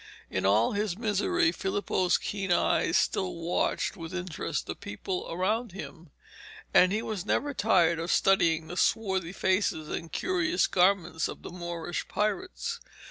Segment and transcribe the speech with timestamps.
[0.31, 6.09] In all his misery Filippo's keen eyes still watched with interest the people around him,
[6.73, 11.51] and he was never tired of studying the swarthy faces and curious garments of the
[11.51, 12.79] Moorish pirates.